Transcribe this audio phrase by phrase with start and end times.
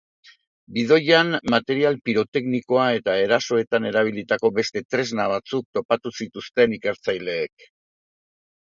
[0.77, 7.73] Bidoian material piroteknikoa eta erasoetan erabilitako beste tresna batzuk topatu zituzten ikertzaileek.